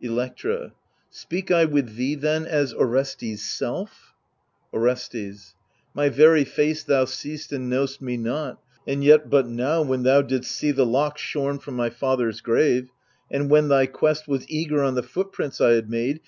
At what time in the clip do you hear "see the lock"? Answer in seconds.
10.52-11.18